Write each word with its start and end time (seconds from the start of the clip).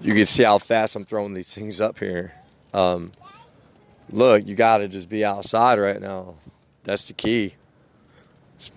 You 0.00 0.14
can 0.14 0.26
see 0.26 0.44
how 0.44 0.58
fast 0.58 0.96
I'm 0.96 1.04
throwing 1.04 1.34
these 1.34 1.52
things 1.52 1.80
up 1.80 1.98
here. 1.98 2.32
Um, 2.72 3.12
look, 4.10 4.46
you 4.46 4.54
got 4.54 4.78
to 4.78 4.88
just 4.88 5.10
be 5.10 5.24
outside 5.24 5.78
right 5.78 6.00
now. 6.00 6.34
That's 6.84 7.04
the 7.04 7.12
key. 7.12 7.54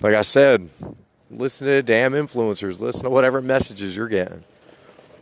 Like 0.00 0.14
I 0.14 0.22
said, 0.22 0.68
listen 1.30 1.66
to 1.66 1.82
damn 1.82 2.12
influencers. 2.12 2.80
Listen 2.80 3.04
to 3.04 3.10
whatever 3.10 3.40
messages 3.40 3.96
you're 3.96 4.08
getting. 4.08 4.44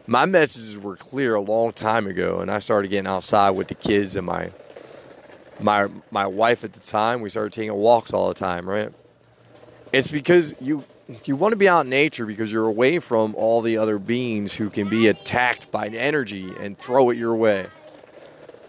My 0.07 0.27
messages 0.27 0.77
were 0.77 0.97
clear 0.97 1.35
a 1.35 1.41
long 1.41 1.73
time 1.73 2.07
ago, 2.07 2.41
and 2.41 2.51
I 2.51 2.59
started 2.59 2.89
getting 2.89 3.07
outside 3.07 3.51
with 3.51 3.69
the 3.69 3.75
kids 3.75 4.17
and 4.17 4.27
my 4.27 4.51
my 5.61 5.89
my 6.11 6.27
wife 6.27 6.65
at 6.65 6.73
the 6.73 6.81
time. 6.81 7.21
We 7.21 7.31
started 7.31 7.53
taking 7.53 7.73
walks 7.73 8.13
all 8.13 8.29
the 8.29 8.35
time, 8.35 8.69
right? 8.69 8.93
It's 9.95 10.11
because 10.11 10.55
you 10.61 10.83
you 11.25 11.37
want 11.37 11.53
to 11.53 11.57
be 11.57 11.69
out 11.69 11.85
in 11.85 11.91
nature 11.91 12.27
because 12.27 12.51
you're 12.51 12.67
away 12.67 12.99
from 12.99 13.35
all 13.37 13.61
the 13.63 13.77
other 13.77 13.99
beings 13.99 14.55
who 14.55 14.71
can 14.71 14.89
be 14.89 15.07
attacked 15.07 15.71
by 15.71 15.87
energy 15.87 16.53
and 16.59 16.77
throw 16.77 17.11
it 17.11 17.17
your 17.17 17.37
way. 17.37 17.67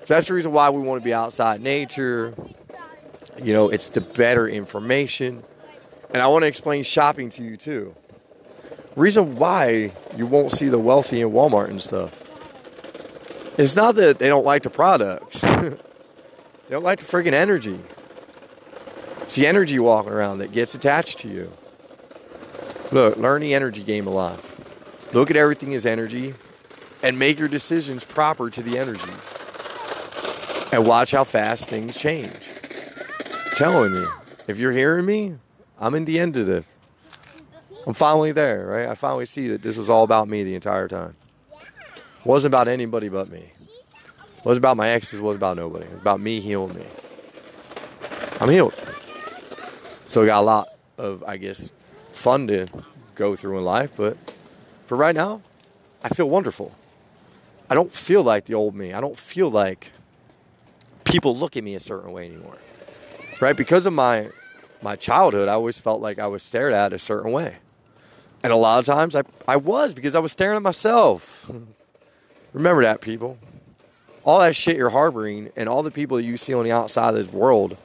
So 0.03 0.13
that's 0.13 0.27
the 0.27 0.35
reason 0.35 0.51
why 0.51 0.69
we 0.69 0.81
want 0.81 1.01
to 1.01 1.03
be 1.03 1.13
outside 1.13 1.61
nature. 1.61 2.35
You 3.41 3.53
know, 3.53 3.69
it's 3.69 3.89
the 3.89 4.01
better 4.01 4.47
information. 4.47 5.43
And 6.13 6.21
I 6.21 6.27
want 6.27 6.43
to 6.43 6.47
explain 6.47 6.83
shopping 6.83 7.29
to 7.31 7.43
you 7.43 7.57
too. 7.57 7.95
Reason 8.95 9.35
why 9.37 9.93
you 10.15 10.27
won't 10.27 10.51
see 10.51 10.69
the 10.69 10.79
wealthy 10.79 11.21
in 11.21 11.31
Walmart 11.31 11.69
and 11.69 11.81
stuff. 11.81 12.21
It's 13.57 13.75
not 13.75 13.95
that 13.95 14.19
they 14.19 14.27
don't 14.27 14.45
like 14.45 14.61
the 14.61 14.69
products. 14.69 15.41
they 15.41 15.77
don't 16.69 16.83
like 16.83 16.99
the 16.99 17.05
friggin' 17.05 17.33
energy. 17.33 17.79
It's 19.25 19.33
the 19.33 19.47
energy 19.47 19.79
walking 19.79 20.13
around 20.13 20.37
that 20.37 20.51
gets 20.51 20.75
attached 20.75 21.17
to 21.19 21.27
you. 21.27 21.51
Look, 22.91 23.17
learn 23.17 23.41
the 23.41 23.55
energy 23.55 23.83
game 23.83 24.05
alive. 24.05 24.39
Look 25.13 25.31
at 25.31 25.35
everything 25.35 25.73
as 25.73 25.83
energy 25.83 26.35
and 27.01 27.17
make 27.17 27.39
your 27.39 27.47
decisions 27.47 28.05
proper 28.05 28.51
to 28.51 28.61
the 28.61 28.77
energies. 28.77 29.35
And 30.71 30.85
watch 30.85 31.09
how 31.11 31.23
fast 31.23 31.67
things 31.67 31.97
change. 31.97 32.49
I'm 33.31 33.55
telling 33.55 33.93
you, 33.93 34.07
if 34.47 34.59
you're 34.59 34.71
hearing 34.71 35.07
me, 35.07 35.35
I'm 35.79 35.95
in 35.95 36.05
the 36.05 36.19
end 36.19 36.37
of 36.37 36.47
it. 36.47 36.63
I'm 37.87 37.95
finally 37.95 38.31
there, 38.31 38.67
right? 38.67 38.87
I 38.87 38.93
finally 38.93 39.25
see 39.25 39.47
that 39.47 39.63
this 39.63 39.75
was 39.75 39.89
all 39.89 40.03
about 40.03 40.27
me 40.27 40.43
the 40.43 40.53
entire 40.53 40.87
time. 40.87 41.15
It 41.51 42.25
wasn't 42.25 42.53
about 42.53 42.67
anybody 42.67 43.09
but 43.09 43.29
me. 43.29 43.39
It 43.39 44.45
wasn't 44.45 44.61
about 44.61 44.77
my 44.77 44.89
exes, 44.89 45.17
it 45.17 45.23
wasn't 45.23 45.39
about 45.39 45.57
nobody. 45.57 45.85
It 45.85 45.93
was 45.93 46.01
about 46.01 46.19
me 46.19 46.41
healing 46.41 46.75
me. 46.75 46.85
I'm 48.39 48.49
healed. 48.49 48.75
So 50.05 50.23
I 50.23 50.27
got 50.27 50.39
a 50.39 50.41
lot 50.41 50.67
of, 50.97 51.23
I 51.23 51.37
guess, 51.37 51.69
fun 52.13 52.47
to 52.47 52.67
go 53.15 53.35
through 53.35 53.57
in 53.57 53.65
life, 53.65 53.97
but 53.97 54.15
for 54.85 54.95
right 54.95 55.15
now, 55.15 55.41
I 56.03 56.09
feel 56.09 56.29
wonderful. 56.29 56.71
I 57.69 57.75
don't 57.75 57.91
feel 57.91 58.23
like 58.23 58.45
the 58.45 58.53
old 58.53 58.75
me. 58.75 58.93
I 58.93 59.01
don't 59.01 59.17
feel 59.17 59.49
like 59.49 59.91
people 61.03 61.35
look 61.35 61.57
at 61.57 61.63
me 61.63 61.75
a 61.75 61.79
certain 61.79 62.11
way 62.11 62.27
anymore. 62.27 62.57
Right? 63.41 63.57
Because 63.57 63.85
of 63.85 63.93
my 63.93 64.29
my 64.81 64.95
childhood, 64.95 65.49
I 65.49 65.53
always 65.53 65.79
felt 65.79 66.01
like 66.01 66.19
I 66.19 66.27
was 66.27 66.43
stared 66.43 66.71
at 66.71 66.93
a 66.93 66.99
certain 66.99 67.31
way. 67.31 67.55
And 68.43 68.53
a 68.53 68.55
lot 68.55 68.77
of 68.77 68.85
times 68.85 69.15
I, 69.15 69.23
I 69.47 69.55
was 69.55 69.95
because 69.95 70.13
I 70.13 70.19
was 70.19 70.31
staring 70.31 70.55
at 70.55 70.61
myself. 70.61 71.49
Remember 72.53 72.83
that, 72.83 73.01
people. 73.01 73.39
All 74.23 74.39
that 74.39 74.55
shit 74.55 74.77
you're 74.77 74.91
harboring 74.91 75.51
and 75.55 75.67
all 75.67 75.81
the 75.81 75.91
people 75.91 76.17
that 76.17 76.23
you 76.23 76.37
see 76.37 76.53
on 76.53 76.63
the 76.63 76.71
outside 76.71 77.09
of 77.09 77.15
this 77.15 77.31
world, 77.33 77.77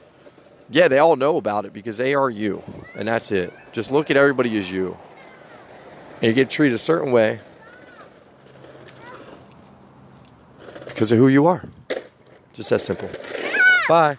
yeah, 0.70 0.86
they 0.86 0.98
all 0.98 1.16
know 1.16 1.36
about 1.36 1.64
it 1.64 1.72
because 1.72 1.96
they 1.96 2.14
are 2.14 2.30
you. 2.30 2.62
And 2.94 3.08
that's 3.08 3.32
it. 3.32 3.52
Just 3.72 3.90
look 3.90 4.10
at 4.10 4.16
everybody 4.16 4.56
as 4.56 4.70
you. 4.70 4.96
And 6.22 6.28
you 6.28 6.32
get 6.32 6.48
treated 6.48 6.74
a 6.74 6.78
certain 6.78 7.12
way 7.12 7.40
because 10.86 11.10
of 11.10 11.18
who 11.18 11.28
you 11.28 11.46
are. 11.46 11.64
Just 12.54 12.70
that 12.70 12.80
simple. 12.80 13.10
Bye. 13.88 14.16